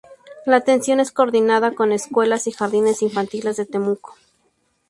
La 0.47 0.55
atención 0.55 0.99
es 0.99 1.11
coordinada 1.11 1.75
con 1.75 1.91
escuelas 1.91 2.47
y 2.47 2.51
jardines 2.51 3.03
infantiles 3.03 3.57
de 3.57 3.67
Temuco. 3.67 4.15